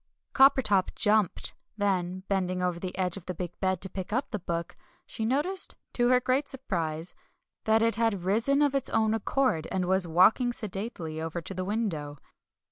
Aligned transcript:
Coppertop 0.33 0.95
jumped. 0.95 1.53
Then, 1.77 2.23
bending 2.27 2.59
over 2.59 2.79
the 2.79 2.97
edge 2.97 3.17
of 3.17 3.27
the 3.27 3.35
big 3.35 3.59
bed 3.59 3.81
to 3.81 3.87
pick 3.89 4.11
up 4.11 4.31
the 4.31 4.39
Book, 4.39 4.75
she 5.05 5.25
noticed, 5.25 5.75
to 5.93 6.07
her 6.07 6.19
great 6.19 6.47
surprise, 6.47 7.13
that 7.65 7.83
it 7.83 7.97
had 7.97 8.23
risen 8.23 8.63
of 8.63 8.73
its 8.73 8.89
own 8.89 9.13
accord, 9.13 9.67
and 9.71 9.85
was 9.85 10.07
walking 10.07 10.53
sedately 10.53 11.21
over 11.21 11.39
to 11.39 11.53
the 11.53 11.63
window. 11.65 12.17